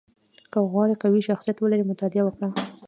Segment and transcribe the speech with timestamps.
[0.51, 2.47] •که غواړې قوي شخصیت ولرې، مطالعه وکړه.